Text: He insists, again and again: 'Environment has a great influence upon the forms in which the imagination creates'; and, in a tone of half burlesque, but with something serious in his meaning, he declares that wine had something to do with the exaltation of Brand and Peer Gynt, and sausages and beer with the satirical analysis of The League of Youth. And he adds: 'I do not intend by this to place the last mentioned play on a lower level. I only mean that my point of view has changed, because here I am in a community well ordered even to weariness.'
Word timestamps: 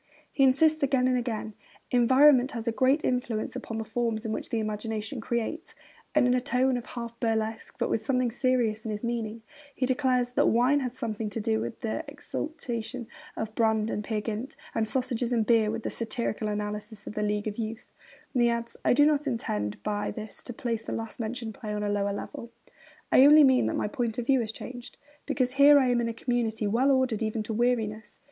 He 0.31 0.43
insists, 0.43 0.81
again 0.81 1.07
and 1.07 1.15
again: 1.15 1.53
'Environment 1.91 2.53
has 2.53 2.67
a 2.67 2.71
great 2.71 3.05
influence 3.05 3.55
upon 3.55 3.77
the 3.77 3.83
forms 3.85 4.25
in 4.25 4.31
which 4.31 4.49
the 4.49 4.57
imagination 4.57 5.21
creates'; 5.21 5.75
and, 6.15 6.25
in 6.25 6.33
a 6.33 6.41
tone 6.41 6.75
of 6.75 6.87
half 6.87 7.19
burlesque, 7.19 7.75
but 7.77 7.87
with 7.87 8.03
something 8.03 8.31
serious 8.31 8.83
in 8.83 8.89
his 8.89 9.03
meaning, 9.03 9.43
he 9.75 9.85
declares 9.85 10.31
that 10.31 10.47
wine 10.49 10.79
had 10.79 10.95
something 10.95 11.29
to 11.29 11.39
do 11.39 11.59
with 11.61 11.81
the 11.81 12.03
exaltation 12.07 13.07
of 13.37 13.53
Brand 13.53 13.91
and 13.91 14.03
Peer 14.03 14.21
Gynt, 14.21 14.55
and 14.73 14.87
sausages 14.87 15.31
and 15.31 15.45
beer 15.45 15.69
with 15.69 15.83
the 15.83 15.91
satirical 15.91 16.47
analysis 16.47 17.05
of 17.05 17.13
The 17.13 17.21
League 17.21 17.45
of 17.47 17.59
Youth. 17.59 17.91
And 18.33 18.41
he 18.41 18.49
adds: 18.49 18.75
'I 18.83 18.93
do 18.93 19.05
not 19.05 19.27
intend 19.27 19.83
by 19.83 20.09
this 20.09 20.41
to 20.45 20.51
place 20.53 20.81
the 20.81 20.93
last 20.93 21.19
mentioned 21.19 21.53
play 21.53 21.73
on 21.73 21.83
a 21.83 21.89
lower 21.89 22.11
level. 22.11 22.49
I 23.11 23.23
only 23.23 23.43
mean 23.43 23.67
that 23.67 23.75
my 23.75 23.87
point 23.87 24.17
of 24.17 24.25
view 24.25 24.39
has 24.41 24.51
changed, 24.51 24.97
because 25.27 25.51
here 25.51 25.77
I 25.77 25.89
am 25.91 26.01
in 26.01 26.09
a 26.09 26.13
community 26.15 26.65
well 26.65 26.89
ordered 26.89 27.21
even 27.21 27.43
to 27.43 27.53
weariness.' 27.53 28.17